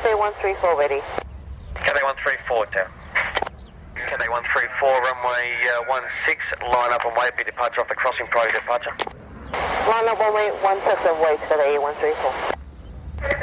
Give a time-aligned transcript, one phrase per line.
[0.00, 1.00] Cathay 134 ready.
[1.76, 2.88] Cathay 134, down.
[4.08, 5.44] Cathay 134, runway
[5.76, 8.96] uh, 16, line up and wait, be departure off the crossing prior to departure.
[9.52, 12.16] Line up one way, one six of wait Cathay 134.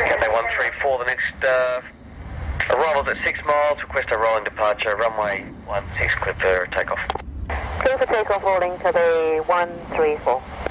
[0.01, 1.85] Cathay 134, the next uh,
[2.73, 5.45] arrival's at 6 miles, request a rolling departure, runway
[6.01, 7.05] 16, clear for takeoff.
[7.85, 10.66] Clear for takeoff holding Cathay 134.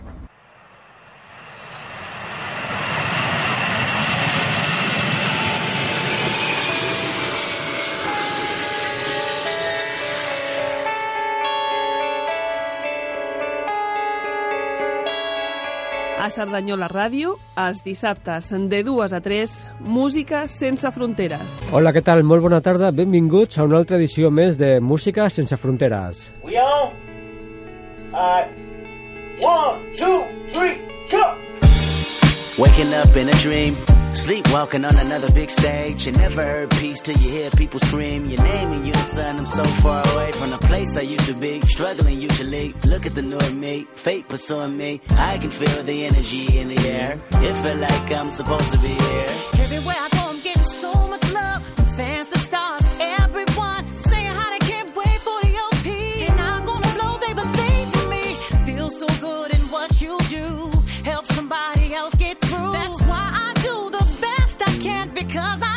[16.26, 19.52] A Cerdanyola Ràdio, els dissabtes de 2 a 3,
[19.86, 21.54] música sense fronteres.
[21.70, 22.24] Hola, què tal?
[22.26, 22.90] Molt bona tarda.
[22.90, 26.32] Benvinguts a una altra edició més de Música sense fronteres.
[26.42, 26.90] We on?
[28.10, 28.50] Alright.
[29.38, 30.74] One, two, three,
[31.12, 31.22] go!
[32.58, 33.78] Waking up in a dream,
[34.16, 36.06] sleepwalking on another big stage.
[36.06, 39.38] You never heard peace till you hear people scream your name and you the sun.
[39.38, 42.74] I'm so far away from the place I used to be, struggling usually.
[42.84, 45.00] Look at the new me, fate pursuing me.
[45.10, 47.20] I can feel the energy in the air.
[47.32, 49.30] It feel like I'm supposed to be here.
[49.64, 51.62] Everywhere I go, I'm getting so much love
[51.96, 52.82] fans to stars.
[53.00, 55.86] Everyone saying how they can't wait for the OP.
[56.28, 58.34] And I'm gonna blow, they believe in me.
[58.66, 59.55] Feel so good
[65.16, 65.75] because I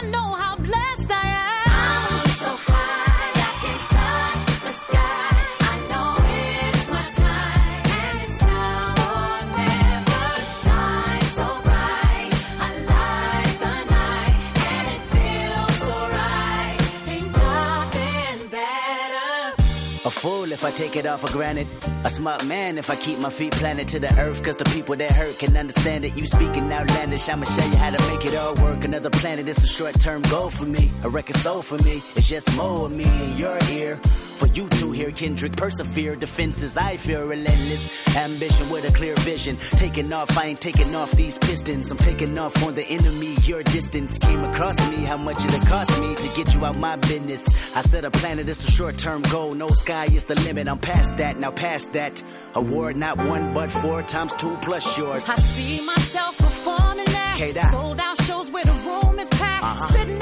[20.19, 21.67] fool if I take it all for granted.
[22.03, 24.43] A smart man if I keep my feet planted to the earth.
[24.43, 26.15] Cause the people that hurt can understand it.
[26.15, 28.83] You speaking outlandish, I'ma show you how to make it all work.
[28.83, 30.91] Another planet, it's a short term goal for me.
[31.03, 32.01] A record soul for me.
[32.15, 33.99] It's just more of me in your ear.
[34.39, 36.15] For you to hear Kendrick persevere.
[36.15, 38.15] Defenses, I fear, relentless.
[38.15, 39.57] Ambition with a clear vision.
[39.71, 41.91] Taking off, I ain't taking off these pistons.
[41.91, 43.35] I'm taking off on the enemy.
[43.43, 45.03] Your distance came across me.
[45.03, 47.75] How much it cost me to get you out my business.
[47.75, 49.51] I said a planet, it's a short term goal.
[49.53, 50.69] No sky is the limit.
[50.69, 52.23] I'm past that, now past that.
[52.55, 55.27] Award not one but four times two plus yours.
[55.27, 57.69] I see myself performing that.
[57.71, 59.63] Sold out shows where the room is packed.
[59.63, 59.87] Uh-huh.
[59.97, 60.21] Sitting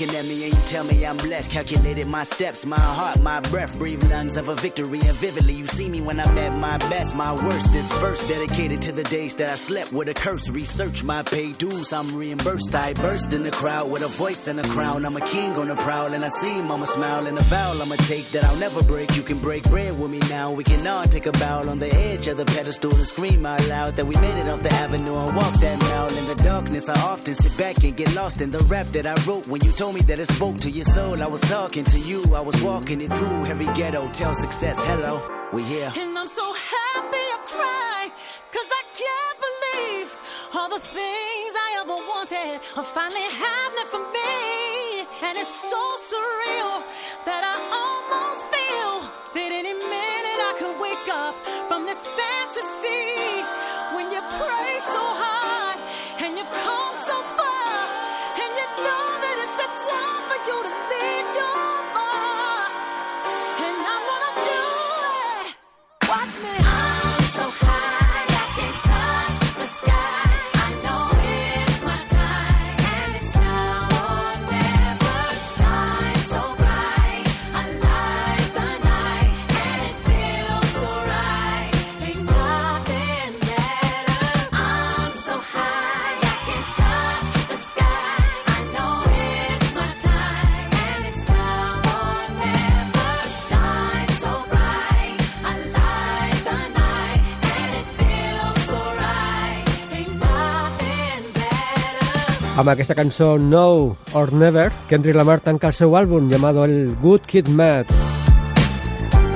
[0.00, 1.50] looking at me and tell me I'm blessed.
[1.50, 3.76] Calculated my steps, my heart, my breath.
[3.76, 5.00] Breathe lungs of a victory.
[5.00, 7.72] And vividly, you see me when I'm at my best, my worst.
[7.72, 10.48] This verse dedicated to the days that I slept with a curse.
[10.48, 12.74] Research my pay dues, I'm reimbursed.
[12.74, 15.04] I burst in the crowd with a voice and a crown.
[15.04, 17.26] I'm a king on the prowl, and I see mama smile.
[17.26, 19.16] And a vow I'ma take that I'll never break.
[19.16, 20.52] You can break bread with me now.
[20.52, 23.66] We can all take a bow on the edge of the pedestal and scream out
[23.68, 26.16] loud that we made it off the avenue and walk that mile.
[26.16, 29.14] In the darkness, I often sit back and get lost in the rap that I
[29.26, 29.48] wrote.
[29.48, 32.22] When you told me that it spoke to your soul, I was talking to you.
[32.34, 34.10] I was walking it through every ghetto.
[34.10, 35.22] Tell success, hello,
[35.52, 35.90] we here.
[35.96, 38.10] And I'm so happy I cry,
[38.52, 40.08] cause I can't believe
[40.54, 45.08] all the things I ever wanted are finally happening for me.
[45.24, 45.82] And it's so
[46.12, 46.84] surreal
[47.24, 48.94] that I almost feel
[49.36, 51.34] that any minute I could wake up
[51.68, 53.16] from this fantasy.
[53.96, 55.69] When you pray so hard
[60.46, 60.62] you.
[60.62, 60.79] to
[102.60, 107.24] Amb aquesta cançó No or Never, Kendrick Lamar tanca el seu àlbum llamado El Good
[107.24, 107.88] Kid Mad.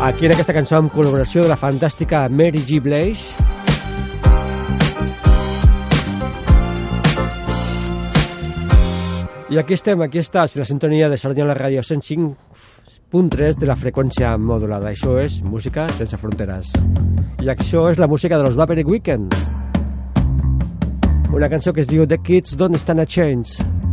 [0.05, 2.83] Aquí en aquesta cançó amb col·laboració de la fantàstica Mary G.
[2.85, 3.33] Blige,
[9.49, 14.37] I aquí estem, aquí estàs, la sintonia de Sardinia la Ràdio 105.3 de la freqüència
[14.37, 14.93] modulada.
[14.93, 16.77] Això és Música sense fronteres.
[17.41, 19.54] I això és la música de los Vapery Weekend
[21.35, 23.84] una cançó que es diu The Kids Don't Stand a Chance.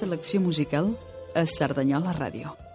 [0.00, 0.96] selecció musical
[1.34, 2.69] a Cerdanyola Ràdio.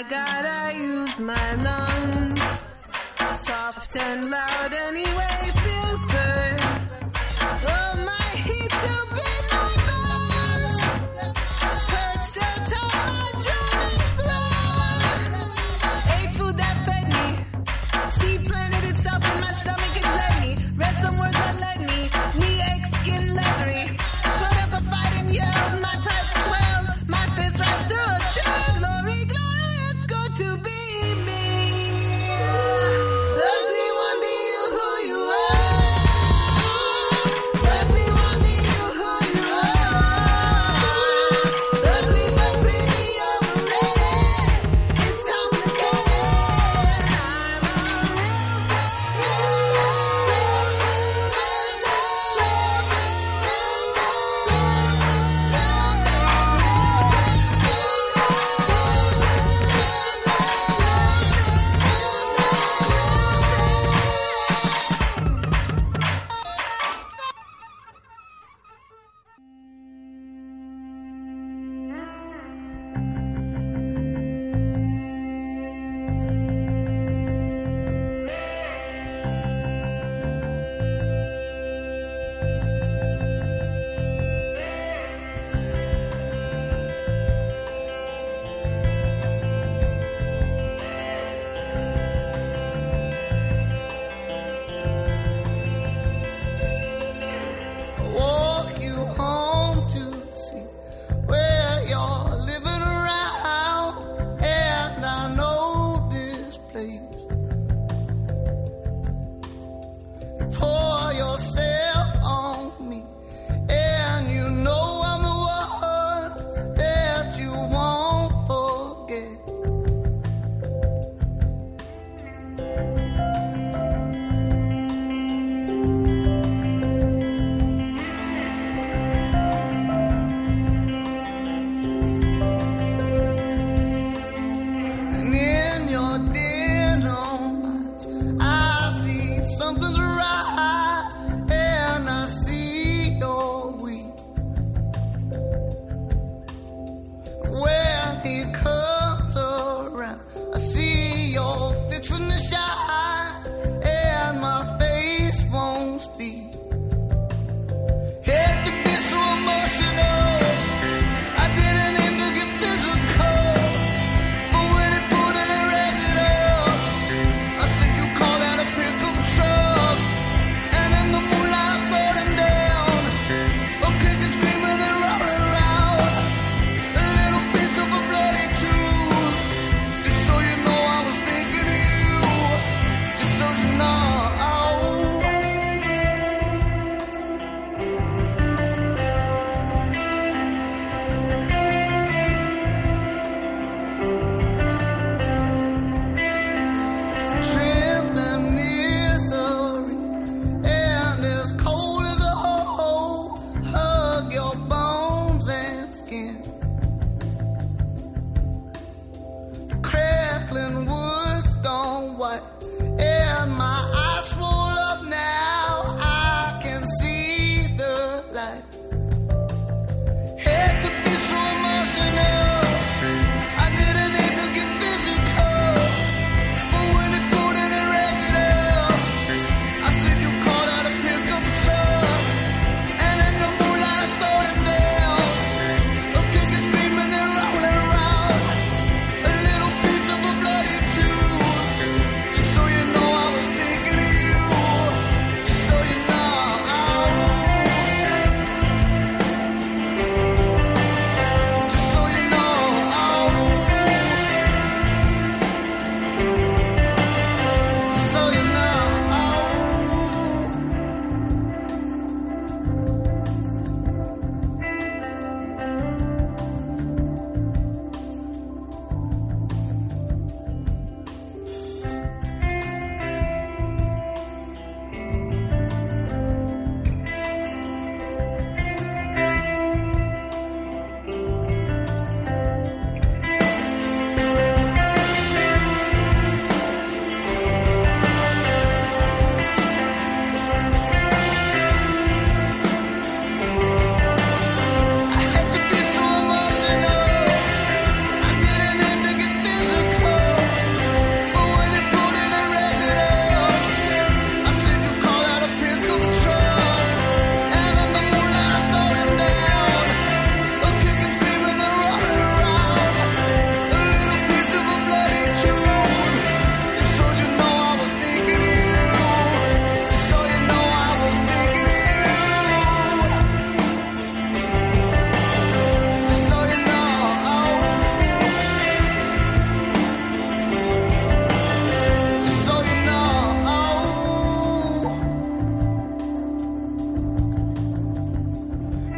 [0.00, 2.40] I gotta use my lungs.
[3.44, 6.60] Soft and loud anyway, feels good.
[7.68, 9.29] Oh, my heat to be.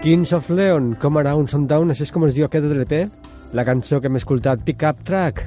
[0.03, 2.95] Kings of Leon, Com Around Sundown, això és com es diu aquest de l'EP,
[3.55, 5.45] la cançó que hem escoltat, Pick Up Track.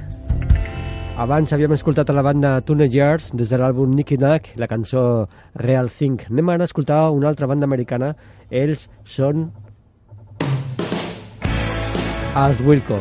[1.20, 5.26] Abans havíem escoltat a la banda Teenagers des de l'àlbum Nicky Nack, la cançó
[5.60, 6.24] Real Thing.
[6.30, 8.14] Anem ara a escoltar una altra banda americana.
[8.48, 9.50] Ells són
[12.46, 12.96] els Wilco.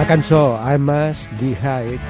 [0.00, 2.00] La cançó I Must Be High.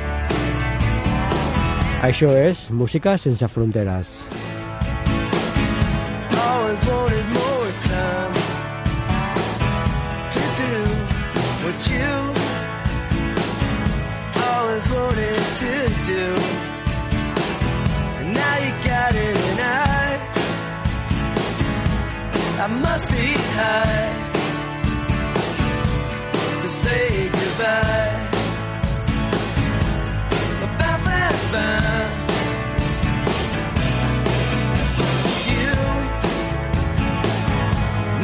[2.07, 4.29] Això és música sense fronteres.
[6.38, 7.46] always wanted more
[22.66, 24.11] I must be high
[26.62, 28.26] to say goodbye.
[30.66, 32.12] About that fine.
[35.55, 35.74] You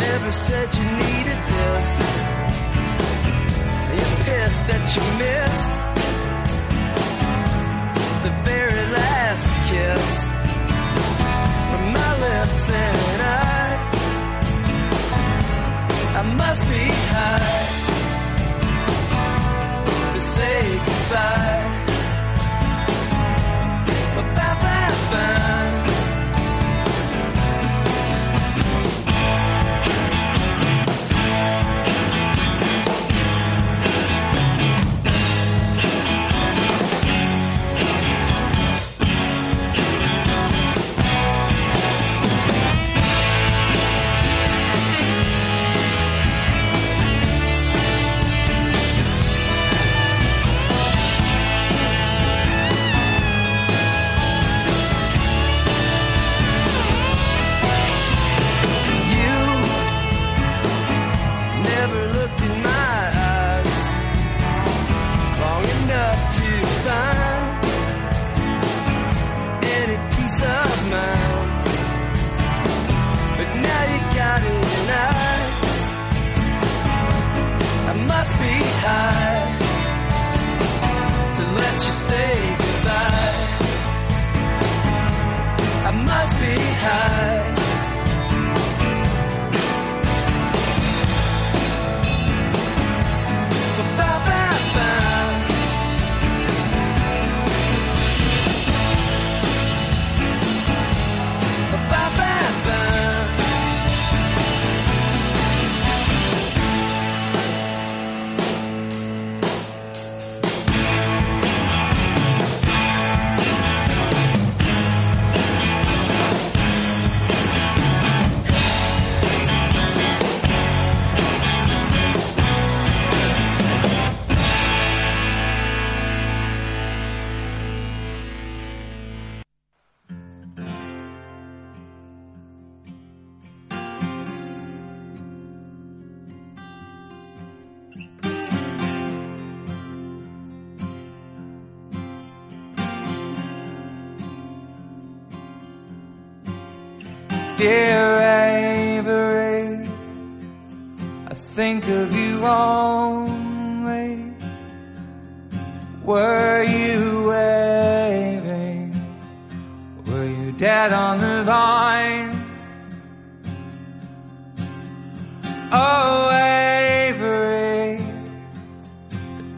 [0.04, 1.88] never said you needed this.
[3.94, 5.74] You're pissed that you missed
[8.24, 10.06] the very last kiss
[11.70, 13.51] from my lips, and I,
[16.22, 17.66] I must be high
[20.12, 21.71] to say goodbye.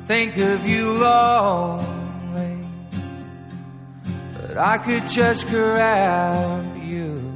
[0.06, 2.58] Think of you lonely.
[4.34, 7.32] But I could just grab you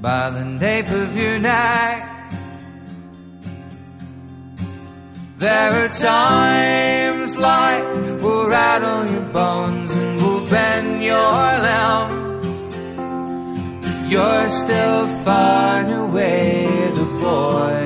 [0.00, 2.06] by the nape of your neck.
[5.38, 7.84] There are times like
[8.22, 12.46] we'll rattle your bones and we'll bend your limbs.
[14.12, 17.79] You're still far away the boy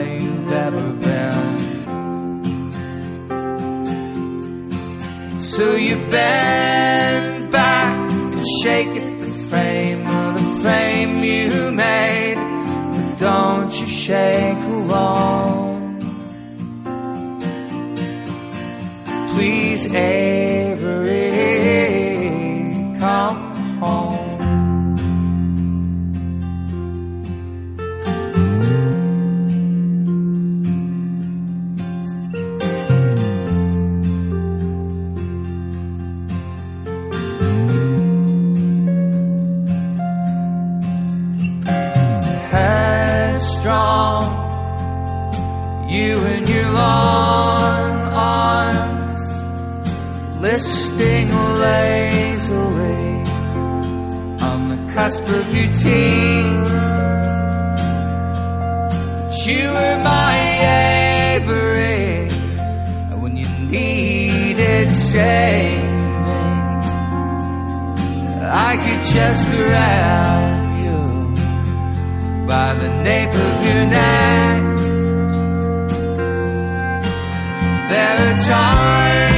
[5.57, 12.35] So you bend back and shake at the frame of the frame you made.
[12.35, 16.01] But don't you shake alone.
[19.33, 20.44] Please, Avery,
[55.83, 56.69] teens.
[59.17, 60.37] But you were my
[61.35, 62.29] Avery
[63.21, 65.93] when you needed saving.
[68.47, 71.01] I could just grab you
[72.47, 74.63] by the nape of your neck.
[77.91, 79.34] There are times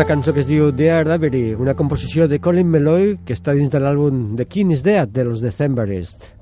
[0.00, 3.68] una cançó que es diu Dear Diary, una composició de Colin Meloy que està dins
[3.68, 6.39] de l'àlbum The King is Dead de los Decemberists.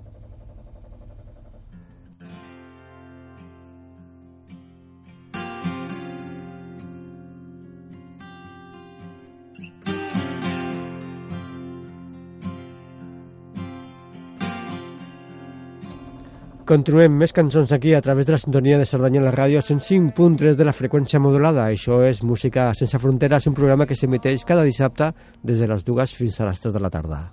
[16.69, 20.75] Continuem més cançons aquí a través de la sintonia de Cerdanyola Ràdio 105.3 de la
[20.77, 21.65] freqüència modulada.
[21.65, 26.13] Això és Música sense fronteres, un programa que s'emeteix cada dissabte des de les dues
[26.13, 27.25] fins a les 3 de la tarda.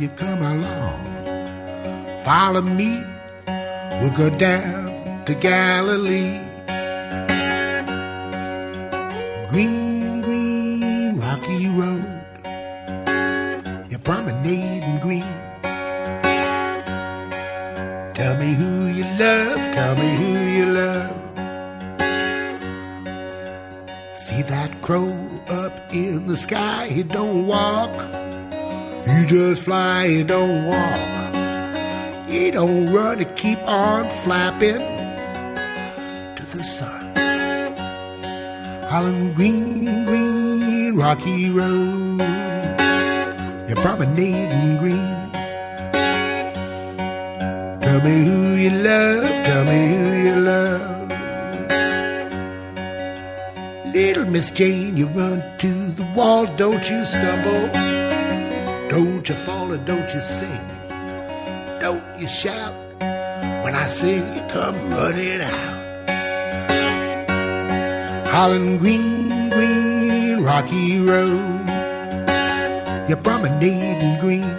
[0.00, 1.04] You come along.
[2.24, 3.04] Follow me,
[4.00, 6.40] we'll go down to Galilee.
[9.50, 12.22] Green, green, rocky road,
[13.90, 15.34] you're promenading green.
[18.14, 21.16] Tell me who you love, tell me who you love.
[24.14, 25.12] See that crow
[25.48, 26.88] up in the sky?
[26.88, 28.19] He don't walk.
[29.06, 31.34] He just fly, he don't walk.
[32.28, 34.80] You don't run, he keep on flapping
[36.36, 37.14] to the sun.
[38.84, 42.20] Holland green, green, rocky road.
[43.68, 45.30] You're promenading green.
[47.80, 51.00] Tell me who you love, tell me who you love.
[53.94, 57.99] Little Miss Jane, you run to the wall, don't you stumble.
[58.90, 60.66] Don't you fall or don't you sing.
[61.78, 62.74] Don't you shout.
[63.62, 65.78] When I sing, you come running out.
[68.26, 71.68] Holland Green, Green, Rocky Road.
[73.08, 74.50] You're promenading green.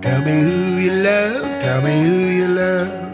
[0.00, 3.07] Tell me who you love, tell me who you love.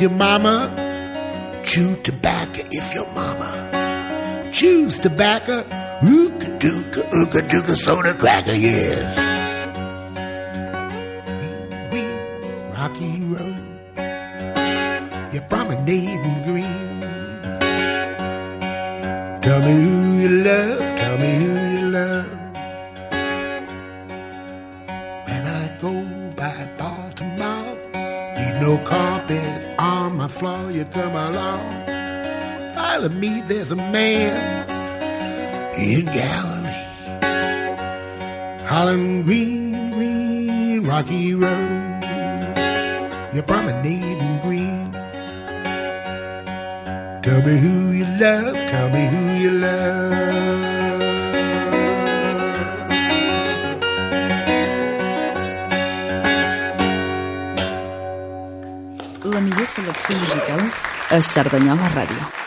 [0.00, 0.72] Your mama
[1.64, 5.62] chew tobacco if your mama chews tobacco?
[6.02, 9.18] Ooka-dooka, ooka-dooka, soda cracker, yes.
[12.74, 13.56] Rocky Road,
[15.32, 17.00] you're promenading green.
[19.42, 21.59] Tell me who you love, tell me who
[30.30, 31.84] floor, you come along.
[32.74, 34.36] Follow me, there's a man
[35.78, 36.86] in Galilee.
[38.66, 42.00] Holland Green, Green, Rocky Road.
[43.32, 44.92] You're promenading green.
[47.22, 50.69] Tell me who you love, tell me who you love.
[59.40, 60.60] La millor selecció musical
[61.16, 62.39] a Cerdanyola Ràdio.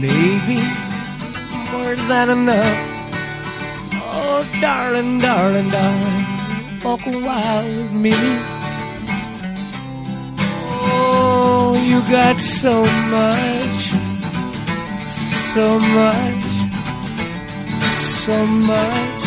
[0.00, 0.60] Maybe
[1.72, 2.78] more than enough.
[4.16, 6.24] Oh, darling, darling, darling,
[6.84, 7.10] walk a
[7.64, 8.14] with me.
[10.86, 12.82] Oh, you got so
[13.16, 13.80] much,
[15.54, 16.44] so much,
[18.24, 19.23] so much.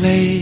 [0.00, 0.39] The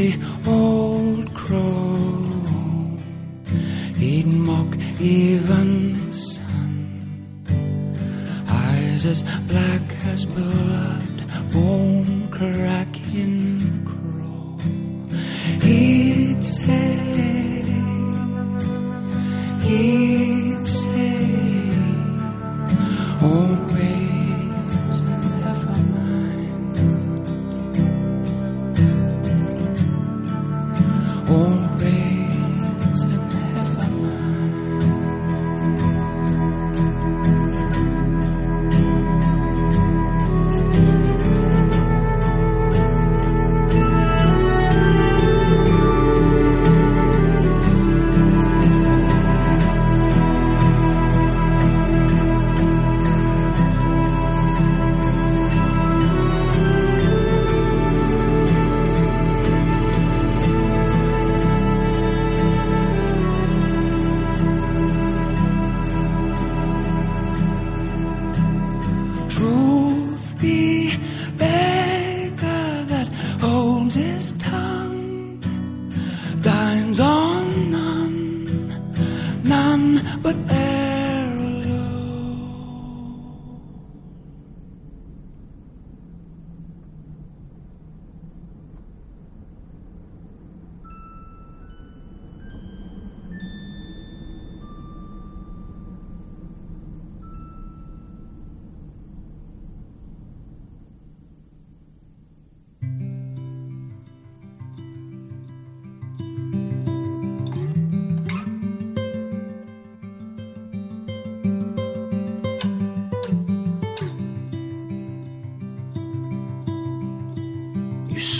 [0.00, 0.39] is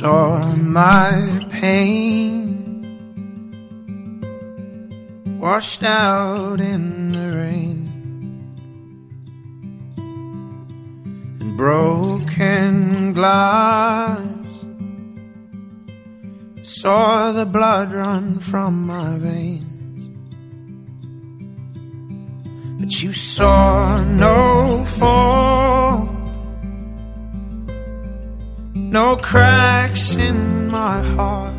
[0.00, 2.40] saw my pain
[5.38, 7.80] washed out in the rain
[11.40, 14.26] and broken glass.
[16.62, 19.66] Saw the blood run from my veins.
[22.80, 26.09] But you saw no fault
[28.90, 31.54] no cracks in my heart.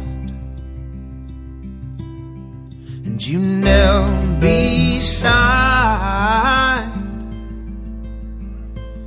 [3.05, 5.31] And you knelt beside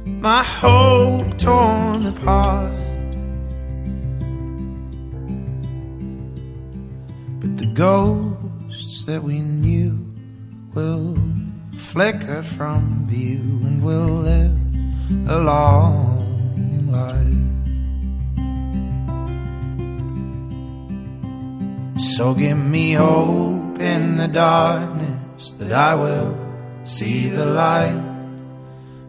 [0.06, 2.72] my hope torn apart.
[7.40, 9.98] But the ghosts that we knew
[10.72, 11.18] will
[11.76, 14.58] flicker from view and will live
[15.28, 17.43] a long life.
[22.16, 26.38] So give me hope in the darkness that I will
[26.84, 28.00] see the light.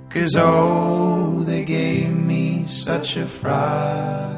[0.10, 4.34] Cause oh, they gave me such a fright.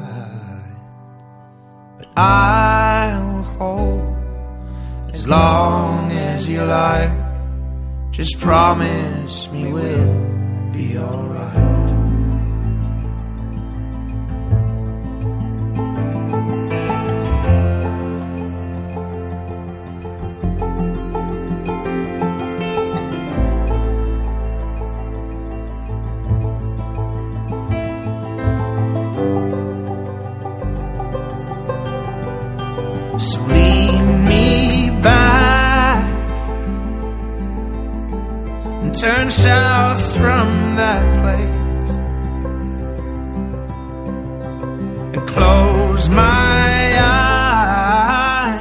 [1.96, 4.16] But I'll hold
[5.14, 7.16] as long as you like.
[8.10, 11.97] Just promise me we'll be alright.
[39.00, 41.90] Turn south from that place
[45.14, 48.60] and close my eyes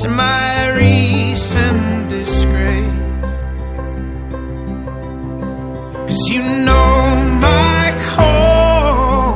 [0.00, 2.92] to my recent disgrace.
[6.06, 9.34] Cause you know my call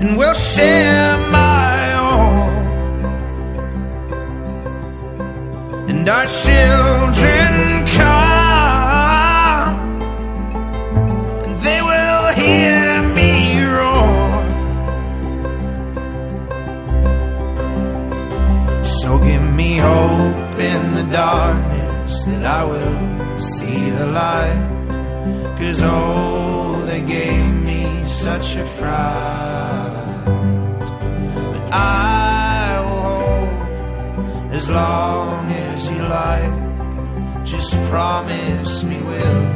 [0.00, 0.91] and we'll share
[6.14, 7.52] our children
[7.96, 8.32] come
[11.46, 13.32] and they will hear me
[13.76, 14.42] roar.
[19.00, 24.68] So give me hope in the darkness that I will see the light.
[25.58, 30.24] Cause oh, they gave me such a fright.
[31.52, 37.44] But I will hold as long as you like.
[37.44, 39.51] Just promise me we'll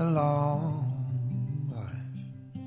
[0.00, 2.58] a long life.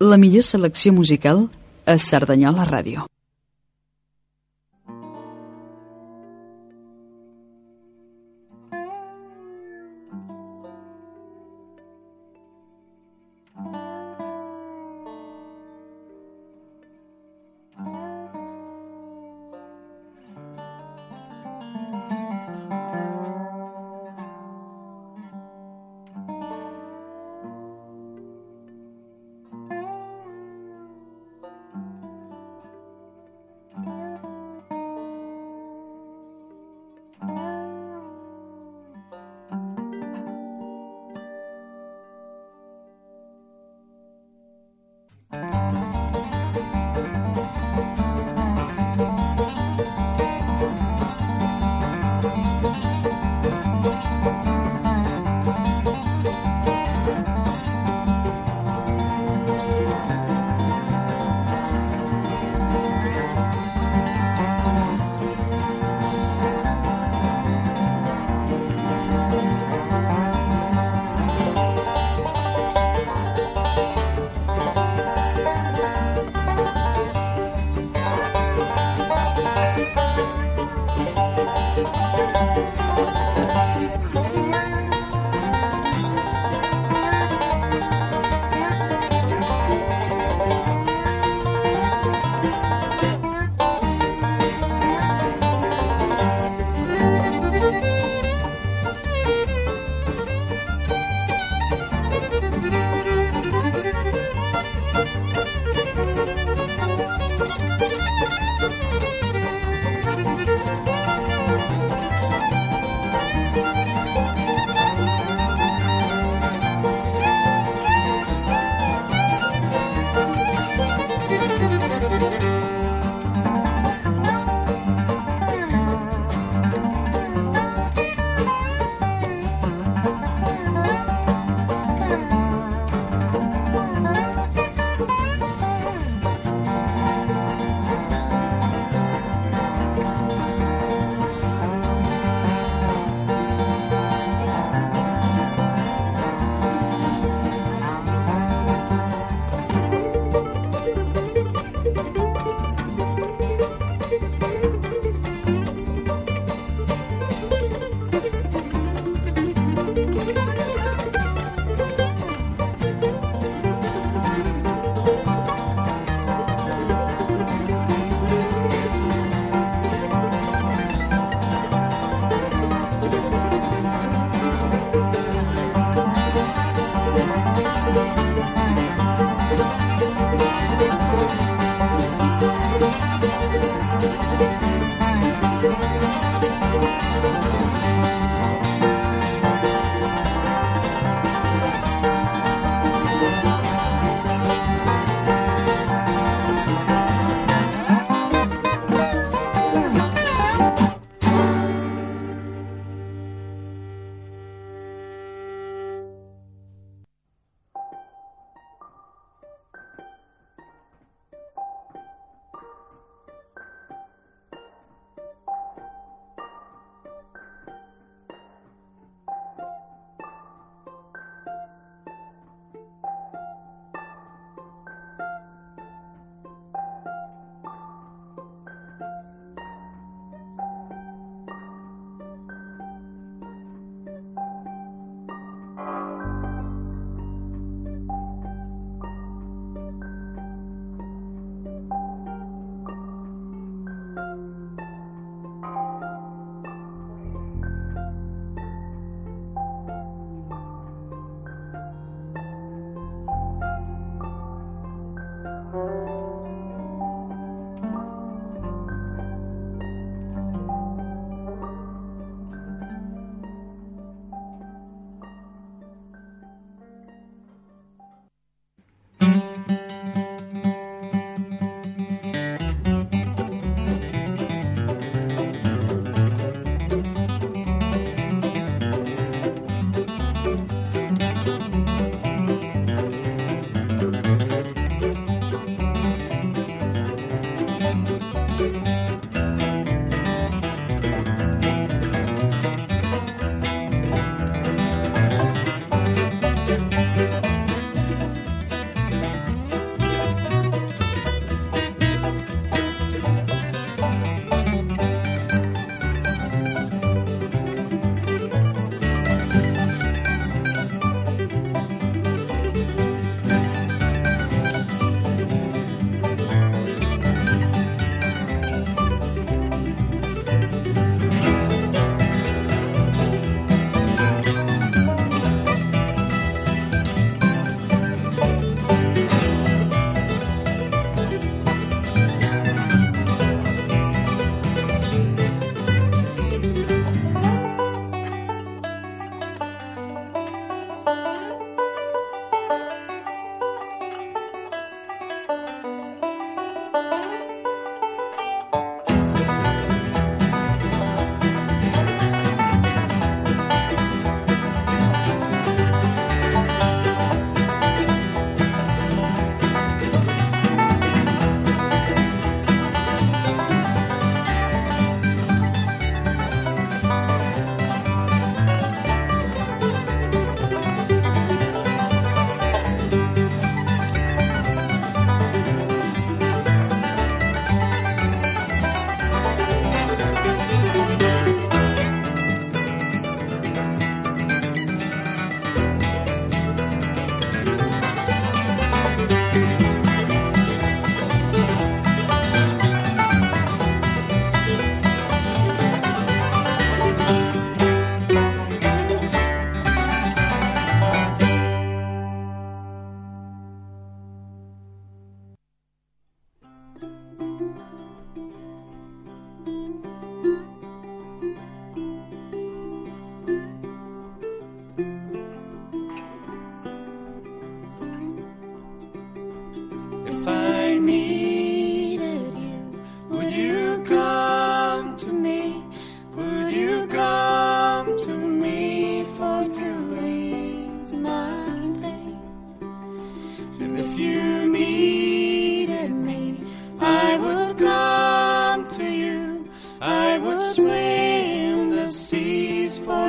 [0.00, 1.48] La millor selecció musical
[1.86, 3.06] a Cerdanyola Ràdio.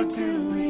[0.06, 0.63] To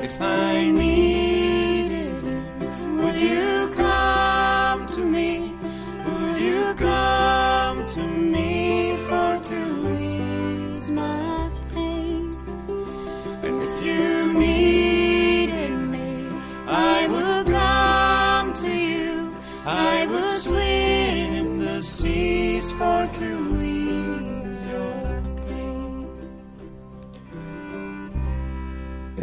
[0.00, 0.47] if I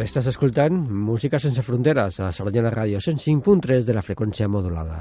[0.05, 0.75] Estàs escoltant
[1.05, 4.99] Música sense fronteres a Salanyana Ràdio 105.3 de la freqüència modulada.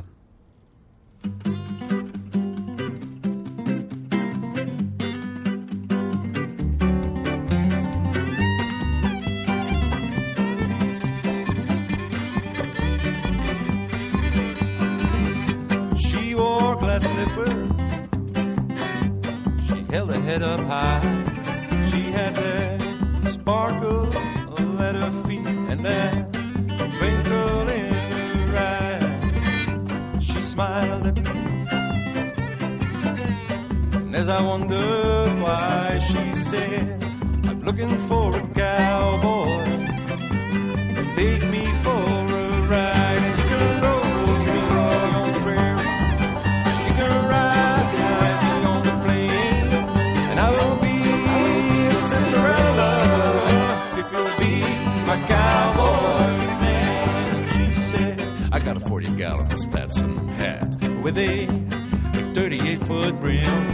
[34.25, 37.05] As I wondered why she said,
[37.45, 39.65] I'm looking for a cowboy.
[41.15, 43.21] Take me for a ride.
[43.21, 44.05] And you can roll
[44.49, 44.61] me
[45.21, 45.89] on the prairie.
[46.69, 49.67] And you can ride me on the plain.
[50.31, 50.97] And I will be
[51.85, 52.93] a Cinderella
[54.01, 54.55] if you'll be
[55.05, 56.33] my cowboy.
[56.65, 58.23] And she said,
[58.53, 61.47] I got a 40 gallon Stetson hat with a
[62.33, 63.74] 38 foot brim.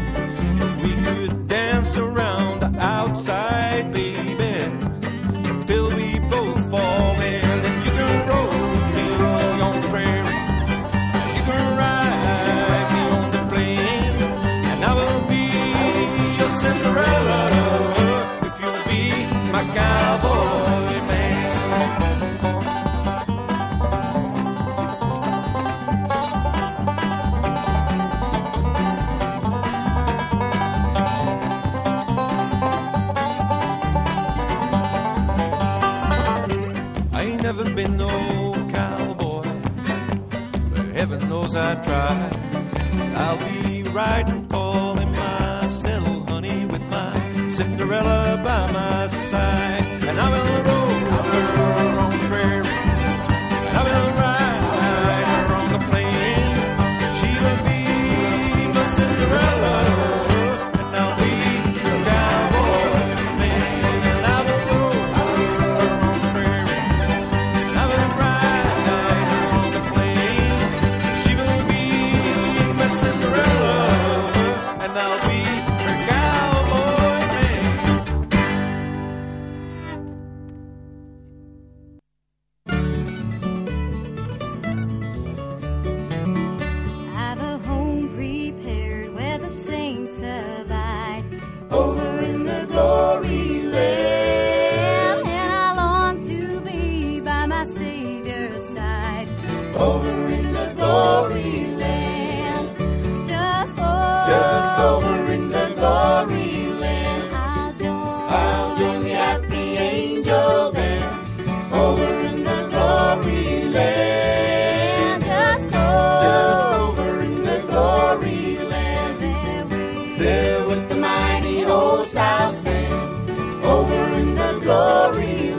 [125.01, 125.50] glory.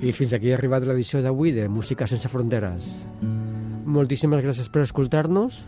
[0.00, 2.90] I fins aquí ha arribat l'edició d'avui de Música sense fronteres.
[3.84, 5.60] Moltíssimes gràcies per escoltar-nos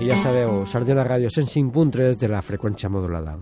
[0.00, 3.36] i ja sabeu, Sardina Ràdio 105.3 de la freqüència modulada.